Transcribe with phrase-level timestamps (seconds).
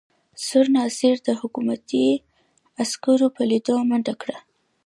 [0.45, 2.05] سور ناصر د حکومتي
[2.81, 4.37] عسکرو په لیدو منډه کړه.